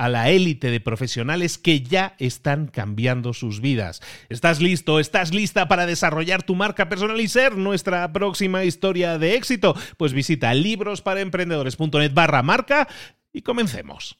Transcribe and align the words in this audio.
a 0.00 0.08
la 0.08 0.30
élite 0.30 0.70
de 0.70 0.80
profesionales 0.80 1.58
que 1.58 1.82
ya 1.82 2.14
están 2.18 2.68
cambiando 2.68 3.34
sus 3.34 3.60
vidas. 3.60 4.00
¿Estás 4.30 4.58
listo? 4.62 4.98
¿Estás 4.98 5.34
lista 5.34 5.68
para 5.68 5.84
desarrollar 5.84 6.42
tu 6.42 6.54
marca 6.54 6.88
personal 6.88 7.20
y 7.20 7.28
ser 7.28 7.58
nuestra 7.58 8.10
próxima 8.10 8.64
historia 8.64 9.18
de 9.18 9.34
éxito? 9.34 9.76
Pues 9.98 10.14
visita 10.14 10.54
librosparaemprendedores.net 10.54 12.14
barra 12.14 12.42
marca 12.42 12.88
y 13.30 13.42
comencemos. 13.42 14.16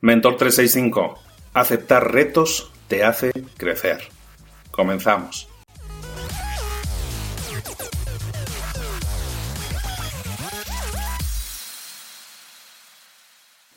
Mentor 0.00 0.36
365. 0.36 1.18
Aceptar 1.52 2.12
retos 2.12 2.70
te 2.86 3.02
hace 3.02 3.32
crecer. 3.56 4.02
Comenzamos. 4.70 5.48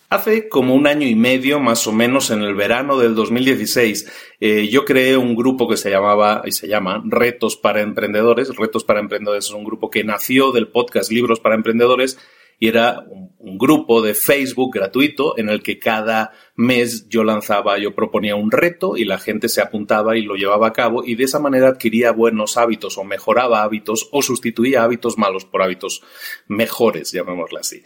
Hace 0.09 0.47
como 0.47 0.73
un 0.73 0.87
año 0.87 1.05
y 1.05 1.15
medio, 1.15 1.59
más 1.59 1.85
o 1.85 1.91
menos, 1.91 2.31
en 2.31 2.41
el 2.41 2.55
verano 2.55 2.97
del 2.97 3.13
2016, 3.13 4.09
eh, 4.39 4.69
yo 4.69 4.85
creé 4.85 5.17
un 5.17 5.35
grupo 5.35 5.67
que 5.67 5.75
se 5.75 5.89
llamaba 5.89 6.43
y 6.45 6.53
se 6.53 6.69
llama 6.69 7.03
Retos 7.05 7.57
para 7.57 7.81
Emprendedores. 7.81 8.55
Retos 8.55 8.85
para 8.85 9.01
Emprendedores 9.01 9.47
es 9.47 9.51
un 9.51 9.65
grupo 9.65 9.89
que 9.89 10.05
nació 10.05 10.53
del 10.53 10.69
podcast 10.69 11.11
Libros 11.11 11.41
para 11.41 11.55
Emprendedores 11.55 12.17
y 12.57 12.69
era 12.69 13.01
un, 13.09 13.35
un, 13.37 13.57
grupo 13.57 14.01
de 14.01 14.13
Facebook 14.13 14.75
gratuito 14.75 15.37
en 15.37 15.49
el 15.49 15.61
que 15.61 15.77
cada 15.77 16.31
mes 16.55 17.09
yo 17.09 17.25
lanzaba, 17.25 17.77
yo 17.77 17.93
proponía 17.93 18.37
un 18.37 18.49
reto 18.49 18.95
y 18.95 19.03
la 19.03 19.19
gente 19.19 19.49
se 19.49 19.61
apuntaba 19.61 20.17
y 20.17 20.21
lo 20.21 20.35
llevaba 20.35 20.67
a 20.67 20.73
cabo 20.73 21.03
y 21.03 21.15
de 21.15 21.25
esa 21.25 21.39
manera 21.39 21.67
adquiría 21.67 22.13
buenos 22.13 22.55
hábitos 22.55 22.97
o 22.97 23.03
mejoraba 23.03 23.61
hábitos 23.61 24.07
o 24.13 24.21
sustituía 24.21 24.83
hábitos 24.83 25.17
malos 25.17 25.43
por 25.43 25.61
hábitos 25.61 26.01
mejores, 26.47 27.11
llamémoslo 27.11 27.59
así. 27.59 27.83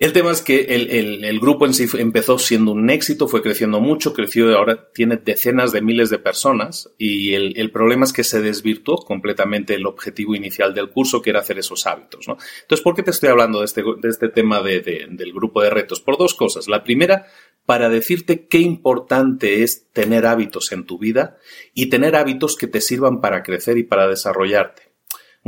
El 0.00 0.12
tema 0.12 0.30
es 0.30 0.42
que 0.42 0.60
el, 0.60 1.40
grupo 1.40 1.66
en 1.66 1.74
sí 1.74 1.86
empezó 1.98 2.38
siendo 2.38 2.70
un 2.70 2.88
éxito, 2.88 3.26
fue 3.26 3.42
creciendo 3.42 3.80
mucho, 3.80 4.14
creció 4.14 4.48
y 4.48 4.54
ahora 4.54 4.90
tiene 4.92 5.16
decenas 5.16 5.72
de 5.72 5.82
miles 5.82 6.08
de 6.08 6.20
personas 6.20 6.90
y 6.98 7.34
el, 7.34 7.70
problema 7.72 8.04
es 8.04 8.12
que 8.12 8.22
se 8.22 8.40
desvirtuó 8.40 8.98
completamente 8.98 9.74
el 9.74 9.86
objetivo 9.86 10.36
inicial 10.36 10.72
del 10.72 10.90
curso, 10.90 11.20
que 11.20 11.30
era 11.30 11.40
hacer 11.40 11.58
esos 11.58 11.84
hábitos. 11.86 12.28
¿no? 12.28 12.38
Entonces, 12.62 12.84
¿por 12.84 12.94
qué 12.94 13.02
te 13.02 13.10
estoy 13.10 13.30
hablando 13.30 13.58
de 13.58 13.64
este, 13.64 13.82
de 13.82 14.08
este 14.08 14.28
tema 14.28 14.62
del 14.62 15.32
grupo 15.32 15.62
de 15.62 15.70
retos? 15.70 16.00
Por 16.00 16.16
dos 16.16 16.34
cosas. 16.34 16.68
La 16.68 16.84
primera, 16.84 17.26
para 17.66 17.88
decirte 17.88 18.46
qué 18.46 18.58
importante 18.58 19.64
es 19.64 19.88
tener 19.92 20.26
hábitos 20.26 20.70
en 20.70 20.86
tu 20.86 20.98
vida 20.98 21.38
y 21.74 21.86
tener 21.86 22.14
hábitos 22.14 22.56
que 22.56 22.68
te 22.68 22.80
sirvan 22.80 23.20
para 23.20 23.42
crecer 23.42 23.78
y 23.78 23.82
para 23.82 24.06
desarrollarte. 24.06 24.87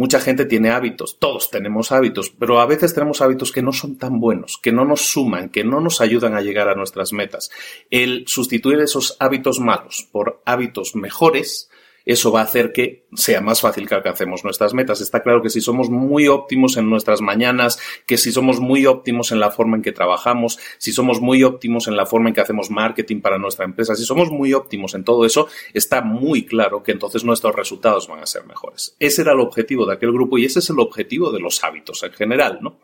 Mucha 0.00 0.18
gente 0.18 0.46
tiene 0.46 0.70
hábitos, 0.70 1.18
todos 1.18 1.50
tenemos 1.50 1.92
hábitos, 1.92 2.30
pero 2.30 2.58
a 2.58 2.64
veces 2.64 2.94
tenemos 2.94 3.20
hábitos 3.20 3.52
que 3.52 3.60
no 3.60 3.70
son 3.70 3.98
tan 3.98 4.18
buenos, 4.18 4.56
que 4.56 4.72
no 4.72 4.86
nos 4.86 5.02
suman, 5.02 5.50
que 5.50 5.62
no 5.62 5.78
nos 5.78 6.00
ayudan 6.00 6.34
a 6.34 6.40
llegar 6.40 6.70
a 6.70 6.74
nuestras 6.74 7.12
metas. 7.12 7.50
El 7.90 8.24
sustituir 8.26 8.80
esos 8.80 9.18
hábitos 9.20 9.60
malos 9.60 10.08
por 10.10 10.40
hábitos 10.46 10.96
mejores 10.96 11.69
eso 12.12 12.32
va 12.32 12.40
a 12.40 12.44
hacer 12.44 12.72
que 12.72 13.06
sea 13.14 13.40
más 13.40 13.60
fácil 13.60 13.88
que 13.88 13.94
alcancemos 13.94 14.44
nuestras 14.44 14.74
metas. 14.74 15.00
Está 15.00 15.22
claro 15.22 15.42
que 15.42 15.50
si 15.50 15.60
somos 15.60 15.90
muy 15.90 16.28
óptimos 16.28 16.76
en 16.76 16.88
nuestras 16.88 17.20
mañanas, 17.20 17.78
que 18.06 18.16
si 18.16 18.32
somos 18.32 18.60
muy 18.60 18.86
óptimos 18.86 19.32
en 19.32 19.40
la 19.40 19.50
forma 19.50 19.76
en 19.76 19.82
que 19.82 19.92
trabajamos, 19.92 20.58
si 20.78 20.92
somos 20.92 21.20
muy 21.20 21.42
óptimos 21.42 21.88
en 21.88 21.96
la 21.96 22.06
forma 22.06 22.28
en 22.28 22.34
que 22.34 22.40
hacemos 22.40 22.70
marketing 22.70 23.20
para 23.20 23.38
nuestra 23.38 23.64
empresa, 23.64 23.94
si 23.94 24.04
somos 24.04 24.30
muy 24.30 24.52
óptimos 24.52 24.94
en 24.94 25.04
todo 25.04 25.24
eso, 25.24 25.48
está 25.74 26.02
muy 26.02 26.44
claro 26.44 26.82
que 26.82 26.92
entonces 26.92 27.24
nuestros 27.24 27.54
resultados 27.54 28.08
van 28.08 28.20
a 28.20 28.26
ser 28.26 28.44
mejores. 28.46 28.96
Ese 28.98 29.22
era 29.22 29.32
el 29.32 29.40
objetivo 29.40 29.86
de 29.86 29.94
aquel 29.94 30.12
grupo 30.12 30.38
y 30.38 30.44
ese 30.44 30.60
es 30.60 30.70
el 30.70 30.78
objetivo 30.78 31.30
de 31.32 31.40
los 31.40 31.62
hábitos 31.64 32.02
en 32.02 32.12
general, 32.12 32.58
¿no? 32.60 32.78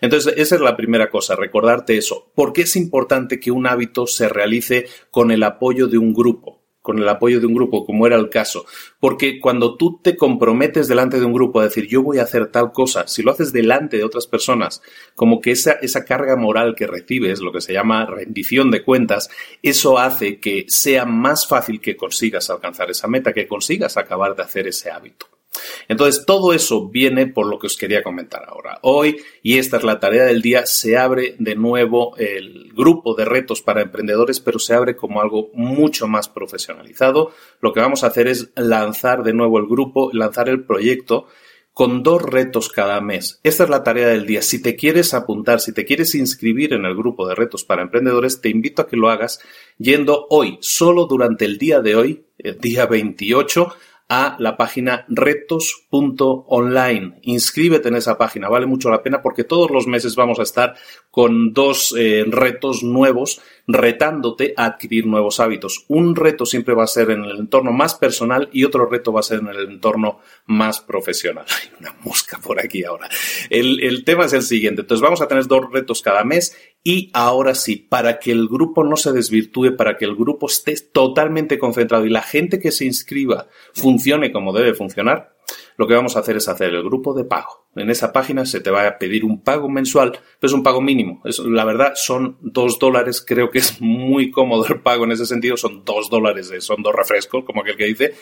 Entonces, 0.00 0.34
esa 0.36 0.54
es 0.56 0.60
la 0.60 0.76
primera 0.76 1.10
cosa, 1.10 1.36
recordarte 1.36 1.96
eso. 1.96 2.30
¿Por 2.34 2.52
qué 2.52 2.62
es 2.62 2.76
importante 2.76 3.40
que 3.40 3.50
un 3.50 3.66
hábito 3.66 4.06
se 4.06 4.28
realice 4.28 4.86
con 5.10 5.30
el 5.30 5.42
apoyo 5.42 5.88
de 5.88 5.98
un 5.98 6.12
grupo? 6.12 6.59
Con 6.90 6.98
el 6.98 7.08
apoyo 7.08 7.38
de 7.38 7.46
un 7.46 7.54
grupo, 7.54 7.86
como 7.86 8.04
era 8.04 8.16
el 8.16 8.28
caso. 8.30 8.66
Porque 8.98 9.38
cuando 9.38 9.76
tú 9.76 10.00
te 10.02 10.16
comprometes 10.16 10.88
delante 10.88 11.20
de 11.20 11.24
un 11.24 11.32
grupo 11.32 11.60
a 11.60 11.62
decir 11.62 11.86
yo 11.86 12.02
voy 12.02 12.18
a 12.18 12.24
hacer 12.24 12.48
tal 12.48 12.72
cosa, 12.72 13.06
si 13.06 13.22
lo 13.22 13.30
haces 13.30 13.52
delante 13.52 13.96
de 13.96 14.02
otras 14.02 14.26
personas, 14.26 14.82
como 15.14 15.40
que 15.40 15.52
esa, 15.52 15.74
esa 15.74 16.04
carga 16.04 16.34
moral 16.34 16.74
que 16.74 16.88
recibes, 16.88 17.38
lo 17.38 17.52
que 17.52 17.60
se 17.60 17.72
llama 17.72 18.06
rendición 18.06 18.72
de 18.72 18.82
cuentas, 18.82 19.30
eso 19.62 20.00
hace 20.00 20.40
que 20.40 20.64
sea 20.66 21.04
más 21.04 21.46
fácil 21.46 21.80
que 21.80 21.96
consigas 21.96 22.50
alcanzar 22.50 22.90
esa 22.90 23.06
meta, 23.06 23.32
que 23.32 23.46
consigas 23.46 23.96
acabar 23.96 24.34
de 24.34 24.42
hacer 24.42 24.66
ese 24.66 24.90
hábito. 24.90 25.39
Entonces, 25.88 26.24
todo 26.26 26.52
eso 26.52 26.88
viene 26.88 27.26
por 27.26 27.46
lo 27.46 27.58
que 27.58 27.66
os 27.66 27.76
quería 27.76 28.02
comentar 28.02 28.44
ahora. 28.48 28.78
Hoy, 28.82 29.18
y 29.42 29.58
esta 29.58 29.76
es 29.76 29.84
la 29.84 30.00
tarea 30.00 30.24
del 30.24 30.42
día, 30.42 30.66
se 30.66 30.96
abre 30.96 31.36
de 31.38 31.54
nuevo 31.54 32.16
el 32.16 32.72
grupo 32.74 33.14
de 33.14 33.24
retos 33.24 33.62
para 33.62 33.82
emprendedores, 33.82 34.40
pero 34.40 34.58
se 34.58 34.74
abre 34.74 34.96
como 34.96 35.20
algo 35.20 35.50
mucho 35.54 36.06
más 36.06 36.28
profesionalizado. 36.28 37.32
Lo 37.60 37.72
que 37.72 37.80
vamos 37.80 38.04
a 38.04 38.08
hacer 38.08 38.28
es 38.28 38.50
lanzar 38.56 39.22
de 39.22 39.32
nuevo 39.32 39.58
el 39.58 39.66
grupo, 39.66 40.10
lanzar 40.12 40.48
el 40.48 40.64
proyecto 40.64 41.26
con 41.72 42.02
dos 42.02 42.22
retos 42.22 42.68
cada 42.68 43.00
mes. 43.00 43.40
Esta 43.42 43.64
es 43.64 43.70
la 43.70 43.82
tarea 43.82 44.08
del 44.08 44.26
día. 44.26 44.42
Si 44.42 44.60
te 44.60 44.76
quieres 44.76 45.14
apuntar, 45.14 45.60
si 45.60 45.72
te 45.72 45.84
quieres 45.84 46.14
inscribir 46.14 46.74
en 46.74 46.84
el 46.84 46.94
grupo 46.94 47.26
de 47.26 47.34
retos 47.34 47.64
para 47.64 47.82
emprendedores, 47.82 48.40
te 48.40 48.48
invito 48.48 48.82
a 48.82 48.86
que 48.86 48.96
lo 48.96 49.08
hagas 49.08 49.40
yendo 49.78 50.26
hoy, 50.28 50.58
solo 50.60 51.06
durante 51.06 51.44
el 51.44 51.58
día 51.58 51.80
de 51.80 51.96
hoy, 51.96 52.24
el 52.38 52.58
día 52.58 52.86
28, 52.86 53.74
a 54.10 54.36
la 54.40 54.56
página 54.56 55.04
retos.online. 55.08 57.20
Inscríbete 57.22 57.88
en 57.88 57.94
esa 57.94 58.18
página, 58.18 58.48
vale 58.48 58.66
mucho 58.66 58.90
la 58.90 59.04
pena 59.04 59.22
porque 59.22 59.44
todos 59.44 59.70
los 59.70 59.86
meses 59.86 60.16
vamos 60.16 60.40
a 60.40 60.42
estar 60.42 60.74
con 61.12 61.54
dos 61.54 61.94
eh, 61.96 62.24
retos 62.26 62.82
nuevos 62.82 63.40
retándote 63.68 64.52
a 64.56 64.64
adquirir 64.64 65.06
nuevos 65.06 65.38
hábitos. 65.38 65.84
Un 65.86 66.16
reto 66.16 66.44
siempre 66.44 66.74
va 66.74 66.82
a 66.82 66.88
ser 66.88 67.12
en 67.12 67.22
el 67.22 67.38
entorno 67.38 67.70
más 67.70 67.94
personal 67.94 68.48
y 68.52 68.64
otro 68.64 68.86
reto 68.86 69.12
va 69.12 69.20
a 69.20 69.22
ser 69.22 69.38
en 69.38 69.46
el 69.46 69.70
entorno 69.70 70.18
más 70.46 70.80
profesional. 70.80 71.44
Hay 71.48 71.70
una 71.78 71.94
mosca 72.02 72.40
por 72.42 72.58
aquí 72.58 72.82
ahora. 72.82 73.08
El, 73.48 73.80
el 73.80 74.04
tema 74.04 74.24
es 74.24 74.32
el 74.32 74.42
siguiente. 74.42 74.80
Entonces 74.80 75.02
vamos 75.02 75.20
a 75.20 75.28
tener 75.28 75.46
dos 75.46 75.70
retos 75.70 76.02
cada 76.02 76.24
mes 76.24 76.56
y 76.82 77.10
ahora 77.12 77.54
sí, 77.54 77.76
para 77.76 78.18
que 78.18 78.32
el 78.32 78.48
grupo 78.48 78.84
no 78.84 78.96
se 78.96 79.12
desvirtúe, 79.12 79.76
para 79.76 79.98
que 79.98 80.06
el 80.06 80.16
grupo 80.16 80.46
esté 80.46 80.74
totalmente 80.92 81.58
concentrado 81.58 82.06
y 82.06 82.10
la 82.10 82.22
gente 82.22 82.58
que 82.58 82.72
se 82.72 82.86
inscriba 82.86 83.48
funcione 83.74 84.32
como 84.32 84.52
debe 84.52 84.72
funcionar, 84.72 85.36
lo 85.76 85.86
que 85.86 85.94
vamos 85.94 86.16
a 86.16 86.20
hacer 86.20 86.36
es 86.36 86.48
hacer 86.48 86.74
el 86.74 86.82
grupo 86.82 87.14
de 87.14 87.24
pago. 87.24 87.68
En 87.74 87.90
esa 87.90 88.12
página 88.12 88.44
se 88.46 88.60
te 88.60 88.70
va 88.70 88.86
a 88.86 88.98
pedir 88.98 89.24
un 89.24 89.42
pago 89.42 89.68
mensual, 89.68 90.12
pero 90.12 90.48
es 90.48 90.52
un 90.52 90.62
pago 90.62 90.80
mínimo. 90.80 91.22
la 91.46 91.64
verdad, 91.64 91.92
son 91.94 92.36
dos 92.40 92.78
dólares. 92.78 93.24
Creo 93.26 93.50
que 93.50 93.60
es 93.60 93.80
muy 93.80 94.30
cómodo 94.30 94.66
el 94.68 94.80
pago 94.80 95.04
en 95.04 95.12
ese 95.12 95.26
sentido. 95.26 95.56
Son 95.56 95.84
dos 95.84 96.10
dólares, 96.10 96.52
son 96.60 96.82
dos 96.82 96.94
refrescos, 96.94 97.44
como 97.44 97.62
aquel 97.62 97.76
que 97.76 97.86
dice 97.86 98.14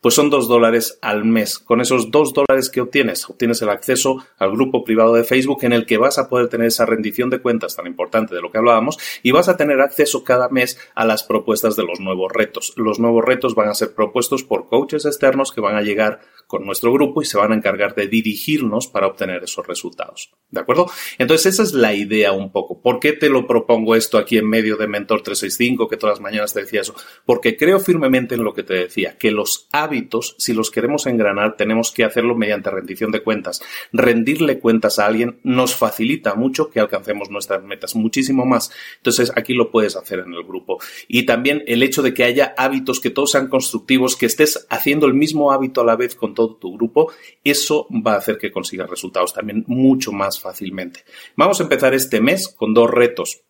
pues 0.00 0.14
son 0.14 0.30
dos 0.30 0.48
dólares 0.48 0.98
al 1.02 1.24
mes. 1.24 1.58
Con 1.58 1.80
esos 1.80 2.10
dos 2.10 2.32
dólares 2.32 2.70
que 2.70 2.80
obtienes, 2.80 3.28
obtienes 3.28 3.60
el 3.62 3.68
acceso 3.68 4.24
al 4.38 4.52
grupo 4.52 4.84
privado 4.84 5.14
de 5.14 5.24
Facebook 5.24 5.58
en 5.62 5.72
el 5.72 5.86
que 5.86 5.98
vas 5.98 6.18
a 6.18 6.28
poder 6.28 6.48
tener 6.48 6.68
esa 6.68 6.86
rendición 6.86 7.30
de 7.30 7.40
cuentas 7.40 7.76
tan 7.76 7.86
importante 7.86 8.34
de 8.34 8.40
lo 8.40 8.50
que 8.50 8.58
hablábamos 8.58 8.98
y 9.22 9.30
vas 9.30 9.48
a 9.48 9.56
tener 9.56 9.80
acceso 9.80 10.24
cada 10.24 10.48
mes 10.48 10.78
a 10.94 11.04
las 11.04 11.22
propuestas 11.22 11.76
de 11.76 11.84
los 11.84 12.00
nuevos 12.00 12.32
retos. 12.32 12.72
Los 12.76 12.98
nuevos 12.98 13.24
retos 13.24 13.54
van 13.54 13.68
a 13.68 13.74
ser 13.74 13.94
propuestos 13.94 14.44
por 14.44 14.68
coaches 14.68 15.04
externos 15.04 15.52
que 15.52 15.60
van 15.60 15.76
a 15.76 15.82
llegar 15.82 16.20
con 16.46 16.66
nuestro 16.66 16.92
grupo 16.92 17.22
y 17.22 17.26
se 17.26 17.38
van 17.38 17.52
a 17.52 17.54
encargar 17.54 17.94
de 17.94 18.08
dirigirnos 18.08 18.88
para 18.88 19.06
obtener 19.06 19.44
esos 19.44 19.66
resultados. 19.66 20.32
¿De 20.50 20.60
acuerdo? 20.60 20.90
Entonces 21.18 21.54
esa 21.54 21.62
es 21.62 21.74
la 21.74 21.94
idea 21.94 22.32
un 22.32 22.50
poco. 22.50 22.80
¿Por 22.82 22.98
qué 22.98 23.12
te 23.12 23.30
lo 23.30 23.46
propongo 23.46 23.94
esto 23.94 24.18
aquí 24.18 24.36
en 24.36 24.48
medio 24.48 24.76
de 24.76 24.88
Mentor 24.88 25.22
365, 25.22 25.88
que 25.88 25.96
todas 25.96 26.18
las 26.18 26.20
mañanas 26.20 26.52
te 26.52 26.62
decía 26.62 26.80
eso? 26.80 26.94
Porque 27.24 27.56
creo 27.56 27.78
firmemente 27.78 28.34
en 28.34 28.42
lo 28.42 28.52
que 28.52 28.64
te 28.64 28.74
decía, 28.74 29.16
que 29.16 29.30
los 29.30 29.68
hábitos, 29.70 29.89
si 30.38 30.52
los 30.52 30.70
queremos 30.70 31.06
engranar, 31.06 31.56
tenemos 31.56 31.90
que 31.90 32.04
hacerlo 32.04 32.34
mediante 32.34 32.70
rendición 32.70 33.10
de 33.10 33.22
cuentas. 33.22 33.62
Rendirle 33.92 34.58
cuentas 34.58 34.98
a 34.98 35.06
alguien 35.06 35.40
nos 35.42 35.74
facilita 35.74 36.34
mucho 36.34 36.70
que 36.70 36.80
alcancemos 36.80 37.30
nuestras 37.30 37.62
metas, 37.62 37.94
muchísimo 37.94 38.44
más. 38.44 38.70
Entonces, 38.98 39.32
aquí 39.36 39.54
lo 39.54 39.70
puedes 39.70 39.96
hacer 39.96 40.20
en 40.20 40.32
el 40.34 40.44
grupo. 40.44 40.78
Y 41.08 41.24
también 41.24 41.62
el 41.66 41.82
hecho 41.82 42.02
de 42.02 42.14
que 42.14 42.24
haya 42.24 42.54
hábitos 42.56 43.00
que 43.00 43.10
todos 43.10 43.32
sean 43.32 43.48
constructivos, 43.48 44.16
que 44.16 44.26
estés 44.26 44.66
haciendo 44.70 45.06
el 45.06 45.14
mismo 45.14 45.52
hábito 45.52 45.80
a 45.80 45.84
la 45.84 45.96
vez 45.96 46.14
con 46.14 46.34
todo 46.34 46.56
tu 46.56 46.74
grupo, 46.76 47.12
eso 47.44 47.86
va 47.90 48.14
a 48.14 48.18
hacer 48.18 48.38
que 48.38 48.50
consigas 48.50 48.88
resultados 48.88 49.32
también 49.32 49.64
mucho 49.66 50.12
más 50.12 50.40
fácilmente. 50.40 51.04
Vamos 51.36 51.60
a 51.60 51.64
empezar 51.64 51.94
este 51.94 52.20
mes 52.20 52.48
con 52.48 52.74
dos 52.74 52.90
retos. 52.90 53.42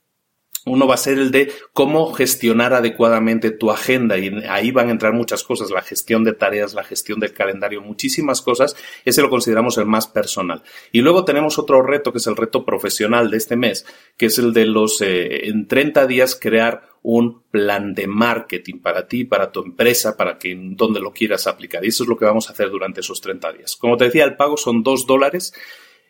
Uno 0.66 0.86
va 0.86 0.94
a 0.94 0.98
ser 0.98 1.18
el 1.18 1.30
de 1.30 1.52
cómo 1.72 2.12
gestionar 2.12 2.74
adecuadamente 2.74 3.50
tu 3.50 3.70
agenda 3.70 4.18
y 4.18 4.30
ahí 4.48 4.70
van 4.70 4.88
a 4.88 4.92
entrar 4.92 5.12
muchas 5.12 5.42
cosas, 5.42 5.70
la 5.70 5.82
gestión 5.82 6.22
de 6.22 6.34
tareas, 6.34 6.74
la 6.74 6.84
gestión 6.84 7.18
del 7.18 7.32
calendario, 7.32 7.80
muchísimas 7.80 8.42
cosas. 8.42 8.76
Ese 9.04 9.22
lo 9.22 9.30
consideramos 9.30 9.78
el 9.78 9.86
más 9.86 10.06
personal. 10.06 10.62
Y 10.92 11.00
luego 11.00 11.24
tenemos 11.24 11.58
otro 11.58 11.82
reto 11.82 12.12
que 12.12 12.18
es 12.18 12.26
el 12.26 12.36
reto 12.36 12.64
profesional 12.64 13.30
de 13.30 13.38
este 13.38 13.56
mes, 13.56 13.86
que 14.16 14.26
es 14.26 14.38
el 14.38 14.52
de 14.52 14.66
los 14.66 15.00
eh, 15.00 15.48
en 15.48 15.66
30 15.66 16.06
días 16.06 16.38
crear 16.40 16.82
un 17.02 17.42
plan 17.50 17.94
de 17.94 18.06
marketing 18.06 18.78
para 18.80 19.08
ti, 19.08 19.24
para 19.24 19.50
tu 19.50 19.62
empresa, 19.62 20.16
para 20.16 20.38
que 20.38 20.54
donde 20.54 21.00
lo 21.00 21.12
quieras 21.12 21.46
aplicar. 21.46 21.84
Y 21.84 21.88
eso 21.88 22.02
es 22.04 22.08
lo 22.08 22.16
que 22.16 22.26
vamos 22.26 22.48
a 22.48 22.52
hacer 22.52 22.70
durante 22.70 23.00
esos 23.00 23.20
30 23.20 23.52
días. 23.54 23.76
Como 23.76 23.96
te 23.96 24.04
decía, 24.04 24.24
el 24.24 24.36
pago 24.36 24.56
son 24.56 24.82
dos 24.82 25.06
dólares 25.06 25.54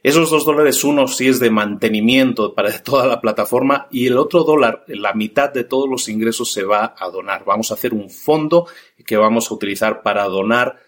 esos 0.03 0.31
dos 0.31 0.47
dólares, 0.47 0.83
uno 0.83 1.07
sí 1.09 1.29
es 1.29 1.41
de 1.41 1.51
mantenimiento 1.51 2.55
para 2.55 2.79
toda 2.83 3.07
la 3.07 3.21
plataforma 3.21 3.87
y 3.91 4.07
el 4.07 4.17
otro 4.17 4.45
dólar, 4.45 4.85
la 4.87 5.13
mitad 5.13 5.53
de 5.53 5.65
todos 5.65 5.89
los 5.89 6.09
ingresos 6.09 6.53
se 6.53 6.65
va 6.65 6.95
a 6.99 7.11
donar. 7.11 7.45
Vamos 7.45 7.71
a 7.71 7.75
hacer 7.75 7.93
un 7.93 8.09
fondo 8.09 8.67
que 9.05 9.17
vamos 9.17 9.51
a 9.51 9.55
utilizar 9.55 10.03
para 10.03 10.25
donar 10.25 10.79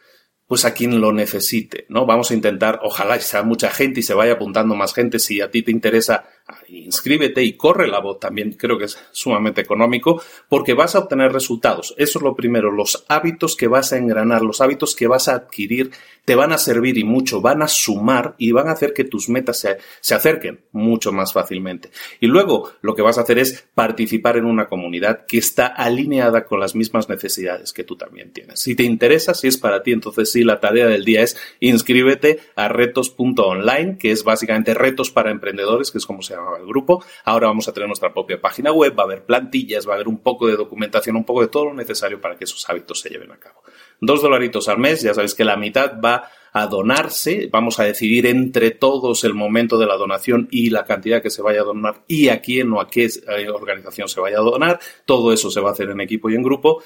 pues 0.47 0.67
a 0.67 0.75
quien 0.75 1.01
lo 1.01 1.13
necesite, 1.13 1.87
¿no? 1.89 2.05
Vamos 2.05 2.31
a 2.31 2.35
intentar, 2.35 2.81
ojalá 2.83 3.19
sea 3.21 3.43
mucha 3.43 3.71
gente 3.71 4.01
y 4.01 4.03
se 4.03 4.13
vaya 4.13 4.35
apuntando 4.35 4.75
más 4.75 4.93
gente. 4.93 5.19
Si 5.19 5.41
a 5.41 5.51
ti 5.51 5.63
te 5.63 5.71
interesa, 5.71 6.25
inscríbete 6.69 7.43
y 7.43 7.55
corre 7.55 7.89
la 7.89 8.01
voz. 8.01 8.21
También 8.21 8.53
creo 8.53 8.79
que 8.79 8.87
es 8.87 8.99
sumamente 9.11 9.61
económico 9.61 10.23
porque 10.49 10.75
vas 10.75 10.95
a 10.95 11.01
obtener 11.01 11.33
resultados. 11.33 11.95
Eso 11.99 12.19
es 12.19 12.23
lo 12.23 12.35
primero. 12.35 12.71
Los 12.71 13.05
hábitos 13.09 13.57
que 13.57 13.69
vas 13.69 13.93
a 13.93 13.99
engranar, 13.99 14.43
los 14.43 14.61
hábitos 14.61 14.95
que 14.95 15.07
vas 15.07 15.29
a 15.29 15.35
adquirir, 15.35 15.91
te 16.25 16.35
van 16.35 16.53
a 16.53 16.59
servir 16.59 16.99
y 16.99 17.05
mucho, 17.05 17.41
van 17.41 17.63
a 17.63 17.69
sumar 17.69 18.35
y 18.39 18.53
van 18.53 18.69
a 18.69 18.73
hacer 18.73 18.93
que 18.93 19.05
tus 19.05 19.29
metas 19.29 19.59
se, 19.59 19.79
se 20.01 20.15
acerquen 20.15 20.61
mucho 20.71 21.13
más 21.13 21.33
fácilmente. 21.33 21.91
Y 22.21 22.27
luego 22.27 22.71
lo 22.81 22.95
que 22.95 23.03
vas 23.03 23.19
a 23.19 23.23
hacer 23.23 23.39
es 23.39 23.67
participar 23.75 24.37
en 24.37 24.45
una 24.45 24.67
comunidad 24.67 25.27
que 25.27 25.39
está 25.39 25.67
alineada 25.67 26.45
con 26.45 26.61
las 26.61 26.75
mismas 26.75 27.09
necesidades 27.09 27.73
que 27.73 27.85
tú 27.85 27.97
también 27.97 28.33
tienes. 28.33 28.61
Si 28.61 28.75
te 28.75 28.85
interesa, 28.85 29.35
si 29.35 29.49
es 29.49 29.59
para 29.59 29.83
ti, 29.83 29.93
entonces 29.93 30.31
sí 30.31 30.45
la 30.45 30.61
tarea 30.61 30.87
del 30.87 31.05
día 31.05 31.23
es 31.23 31.37
inscríbete 31.61 32.41
a 32.55 32.69
retos.online, 32.69 33.99
que 33.99 34.13
es 34.13 34.25
básicamente 34.25 34.75
retos 34.75 35.11
para 35.11 35.31
emprendedores, 35.31 35.91
que 35.91 35.99
es 35.99 36.07
como 36.07 36.23
se 36.23 36.35
llama 36.35 36.42
el 36.59 36.67
grupo. 36.67 37.05
Ahora 37.25 37.49
vamos 37.49 37.69
a 37.69 37.73
tener 37.73 37.89
nuestra 37.89 38.13
propia 38.13 38.41
página 38.41 38.73
web, 38.73 38.95
va 38.99 39.03
a 39.03 39.07
haber 39.07 39.25
plantillas, 39.25 39.87
va 39.87 39.93
a 39.93 39.95
haber 39.97 40.09
un 40.09 40.19
poco 40.19 40.47
de 40.47 40.57
documentación, 40.57 41.17
un 41.17 41.25
poco 41.25 41.43
de 41.43 41.49
todo 41.49 41.67
lo 41.67 41.75
necesario 41.75 42.21
para 42.21 42.37
que 42.37 42.45
esos 42.45 42.69
hábitos 42.69 43.01
se 43.01 43.09
lleven 43.11 43.33
a 43.33 43.39
cabo. 43.39 43.63
Dos 44.01 44.23
dolaritos 44.23 44.69
al 44.69 44.79
mes, 44.79 45.03
ya 45.03 45.15
sabéis 45.15 45.35
que 45.35 45.45
la 45.45 45.57
mitad 45.57 46.01
va 46.01 46.29
a 46.53 46.67
donarse, 46.67 47.49
vamos 47.51 47.79
a 47.79 47.85
decidir 47.85 48.27
entre 48.27 48.73
todos 48.73 49.25
el 49.25 49.35
momento 49.35 49.79
de 49.79 49.87
la 49.87 49.97
donación 49.97 50.49
y 50.51 50.71
la 50.71 50.85
cantidad 50.85 51.23
que 51.23 51.31
se 51.31 51.41
vaya 51.41 51.63
a 51.63 51.65
donar 51.65 52.05
y 52.07 52.29
a 52.29 52.41
quién 52.43 52.73
o 52.73 52.81
a 52.81 52.89
qué 52.89 53.07
eh, 53.07 53.49
organización 53.49 54.09
se 54.09 54.21
vaya 54.21 54.39
a 54.39 54.43
donar. 54.43 54.79
Todo 55.07 55.33
eso 55.33 55.51
se 55.51 55.61
va 55.61 55.71
a 55.71 55.73
hacer 55.73 55.89
en 55.91 56.01
equipo 56.01 56.29
y 56.29 56.35
en 56.35 56.43
grupo. 56.43 56.83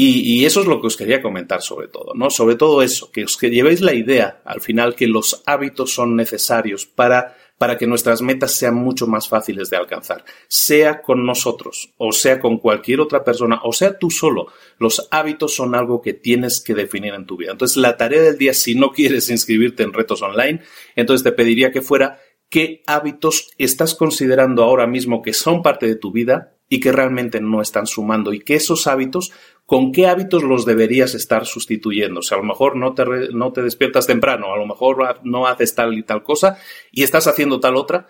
Y, 0.00 0.44
eso 0.44 0.60
es 0.60 0.68
lo 0.68 0.80
que 0.80 0.86
os 0.86 0.96
quería 0.96 1.20
comentar 1.20 1.60
sobre 1.60 1.88
todo, 1.88 2.14
¿no? 2.14 2.30
Sobre 2.30 2.54
todo 2.54 2.82
eso, 2.82 3.10
que 3.10 3.24
os 3.24 3.36
que 3.36 3.50
llevéis 3.50 3.80
la 3.80 3.94
idea 3.94 4.40
al 4.44 4.60
final 4.60 4.94
que 4.94 5.08
los 5.08 5.42
hábitos 5.44 5.92
son 5.92 6.14
necesarios 6.14 6.86
para, 6.86 7.36
para 7.58 7.76
que 7.76 7.86
nuestras 7.86 8.22
metas 8.22 8.52
sean 8.52 8.76
mucho 8.76 9.06
más 9.06 9.28
fáciles 9.28 9.68
de 9.68 9.76
alcanzar. 9.76 10.24
Sea 10.46 11.02
con 11.02 11.26
nosotros, 11.26 11.92
o 11.98 12.12
sea 12.12 12.40
con 12.40 12.58
cualquier 12.58 13.00
otra 13.00 13.24
persona, 13.24 13.60
o 13.64 13.72
sea 13.72 13.98
tú 13.98 14.10
solo. 14.10 14.46
Los 14.78 15.08
hábitos 15.10 15.54
son 15.54 15.74
algo 15.74 16.00
que 16.00 16.14
tienes 16.14 16.60
que 16.60 16.74
definir 16.74 17.14
en 17.14 17.26
tu 17.26 17.36
vida. 17.36 17.52
Entonces, 17.52 17.76
la 17.76 17.96
tarea 17.96 18.22
del 18.22 18.38
día, 18.38 18.54
si 18.54 18.76
no 18.76 18.92
quieres 18.92 19.28
inscribirte 19.28 19.82
en 19.82 19.92
retos 19.92 20.22
online, 20.22 20.62
entonces 20.94 21.24
te 21.24 21.32
pediría 21.32 21.72
que 21.72 21.82
fuera 21.82 22.20
qué 22.48 22.82
hábitos 22.86 23.50
estás 23.58 23.94
considerando 23.94 24.62
ahora 24.62 24.86
mismo 24.86 25.20
que 25.20 25.34
son 25.34 25.62
parte 25.62 25.86
de 25.86 25.96
tu 25.96 26.12
vida 26.12 26.57
y 26.68 26.80
que 26.80 26.92
realmente 26.92 27.40
no 27.40 27.62
están 27.62 27.86
sumando 27.86 28.32
y 28.32 28.40
que 28.40 28.54
esos 28.54 28.86
hábitos, 28.86 29.32
¿con 29.64 29.92
qué 29.92 30.06
hábitos 30.06 30.42
los 30.42 30.66
deberías 30.66 31.14
estar 31.14 31.46
sustituyendo? 31.46 32.20
O 32.20 32.22
sea, 32.22 32.36
a 32.36 32.40
lo 32.40 32.46
mejor 32.46 32.76
no 32.76 32.94
te, 32.94 33.04
no 33.32 33.52
te 33.52 33.62
despiertas 33.62 34.06
temprano, 34.06 34.52
a 34.52 34.58
lo 34.58 34.66
mejor 34.66 35.20
no 35.24 35.46
haces 35.46 35.74
tal 35.74 35.96
y 35.96 36.02
tal 36.02 36.22
cosa 36.22 36.58
y 36.92 37.02
estás 37.02 37.26
haciendo 37.26 37.60
tal 37.60 37.76
otra. 37.76 38.06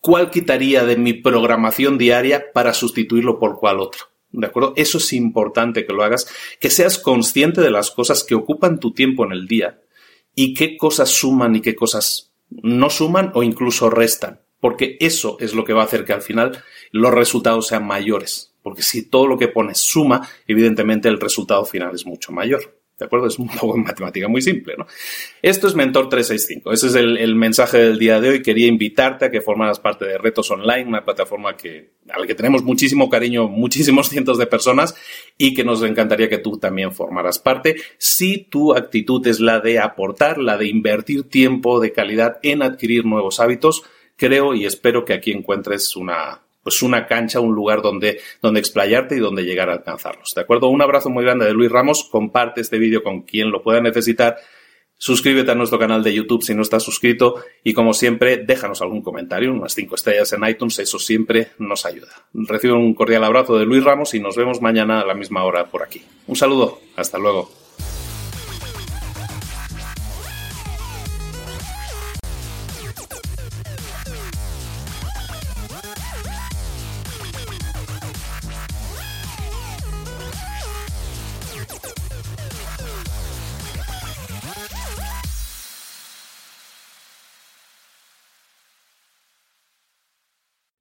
¿Cuál 0.00 0.30
quitaría 0.30 0.84
de 0.84 0.96
mi 0.96 1.12
programación 1.12 1.98
diaria 1.98 2.52
para 2.52 2.74
sustituirlo 2.74 3.38
por 3.38 3.58
cuál 3.58 3.80
otro? 3.80 4.06
¿De 4.30 4.46
acuerdo? 4.46 4.72
Eso 4.76 4.98
es 4.98 5.12
importante 5.12 5.84
que 5.86 5.92
lo 5.92 6.02
hagas, 6.02 6.26
que 6.58 6.70
seas 6.70 6.98
consciente 6.98 7.60
de 7.60 7.70
las 7.70 7.90
cosas 7.90 8.24
que 8.24 8.34
ocupan 8.34 8.80
tu 8.80 8.92
tiempo 8.92 9.24
en 9.24 9.32
el 9.32 9.46
día 9.46 9.80
y 10.34 10.54
qué 10.54 10.76
cosas 10.76 11.10
suman 11.10 11.54
y 11.54 11.60
qué 11.60 11.74
cosas 11.74 12.32
no 12.50 12.90
suman 12.90 13.30
o 13.34 13.42
incluso 13.42 13.90
restan 13.90 14.41
porque 14.62 14.96
eso 15.00 15.38
es 15.40 15.54
lo 15.54 15.64
que 15.64 15.72
va 15.72 15.82
a 15.82 15.86
hacer 15.86 16.04
que 16.04 16.12
al 16.12 16.22
final 16.22 16.62
los 16.92 17.12
resultados 17.12 17.66
sean 17.66 17.84
mayores. 17.84 18.54
Porque 18.62 18.82
si 18.82 19.02
todo 19.10 19.26
lo 19.26 19.36
que 19.36 19.48
pones 19.48 19.78
suma, 19.78 20.28
evidentemente 20.46 21.08
el 21.08 21.18
resultado 21.18 21.64
final 21.64 21.96
es 21.96 22.06
mucho 22.06 22.30
mayor. 22.30 22.78
¿De 22.96 23.06
acuerdo? 23.06 23.26
Es 23.26 23.40
un 23.40 23.48
poco 23.48 23.74
en 23.74 23.82
matemática 23.82 24.28
muy 24.28 24.40
simple, 24.40 24.76
¿no? 24.78 24.86
Esto 25.42 25.66
es 25.66 25.74
Mentor 25.74 26.08
365. 26.08 26.72
Ese 26.72 26.86
es 26.86 26.94
el, 26.94 27.34
mensaje 27.34 27.78
del 27.78 27.98
día 27.98 28.20
de 28.20 28.28
hoy. 28.28 28.42
Quería 28.42 28.68
invitarte 28.68 29.24
a 29.24 29.30
que 29.32 29.40
formaras 29.40 29.80
parte 29.80 30.04
de 30.04 30.16
Retos 30.16 30.48
Online, 30.52 30.84
una 30.84 31.04
plataforma 31.04 31.56
que, 31.56 31.94
a 32.08 32.20
la 32.20 32.26
que 32.28 32.36
tenemos 32.36 32.62
muchísimo 32.62 33.10
cariño, 33.10 33.48
muchísimos 33.48 34.08
cientos 34.10 34.38
de 34.38 34.46
personas 34.46 34.94
y 35.36 35.54
que 35.54 35.64
nos 35.64 35.82
encantaría 35.82 36.28
que 36.28 36.38
tú 36.38 36.58
también 36.58 36.92
formaras 36.92 37.40
parte. 37.40 37.74
Si 37.98 38.38
tu 38.38 38.76
actitud 38.76 39.26
es 39.26 39.40
la 39.40 39.58
de 39.58 39.80
aportar, 39.80 40.38
la 40.38 40.56
de 40.56 40.68
invertir 40.68 41.24
tiempo 41.24 41.80
de 41.80 41.90
calidad 41.90 42.38
en 42.44 42.62
adquirir 42.62 43.04
nuevos 43.04 43.40
hábitos, 43.40 43.82
creo 44.22 44.54
y 44.54 44.64
espero 44.66 45.04
que 45.04 45.14
aquí 45.14 45.32
encuentres 45.32 45.96
una, 45.96 46.40
pues 46.62 46.80
una 46.82 47.08
cancha, 47.08 47.40
un 47.40 47.56
lugar 47.56 47.82
donde, 47.82 48.20
donde 48.40 48.60
explayarte 48.60 49.16
y 49.16 49.18
donde 49.18 49.42
llegar 49.42 49.68
a 49.68 49.72
alcanzarlos. 49.72 50.32
¿De 50.36 50.42
acuerdo? 50.42 50.68
Un 50.68 50.80
abrazo 50.80 51.10
muy 51.10 51.24
grande 51.24 51.46
de 51.46 51.52
Luis 51.52 51.72
Ramos. 51.72 52.04
Comparte 52.04 52.60
este 52.60 52.78
vídeo 52.78 53.02
con 53.02 53.22
quien 53.22 53.50
lo 53.50 53.64
pueda 53.64 53.80
necesitar. 53.80 54.36
Suscríbete 54.96 55.50
a 55.50 55.56
nuestro 55.56 55.80
canal 55.80 56.04
de 56.04 56.14
YouTube 56.14 56.44
si 56.44 56.54
no 56.54 56.62
estás 56.62 56.84
suscrito 56.84 57.42
y 57.64 57.74
como 57.74 57.92
siempre 57.92 58.36
déjanos 58.36 58.80
algún 58.80 59.02
comentario, 59.02 59.52
unas 59.52 59.74
cinco 59.74 59.96
estrellas 59.96 60.32
en 60.32 60.48
iTunes, 60.48 60.78
eso 60.78 61.00
siempre 61.00 61.48
nos 61.58 61.84
ayuda. 61.84 62.12
Recibo 62.32 62.76
un 62.76 62.94
cordial 62.94 63.24
abrazo 63.24 63.58
de 63.58 63.66
Luis 63.66 63.82
Ramos 63.82 64.14
y 64.14 64.20
nos 64.20 64.36
vemos 64.36 64.62
mañana 64.62 65.00
a 65.00 65.04
la 65.04 65.14
misma 65.14 65.42
hora 65.42 65.66
por 65.66 65.82
aquí. 65.82 66.02
Un 66.28 66.36
saludo, 66.36 66.78
hasta 66.94 67.18
luego. 67.18 67.61